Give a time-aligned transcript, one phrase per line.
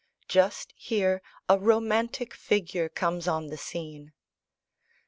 [0.27, 4.13] Just here a romantic figure comes on the scene.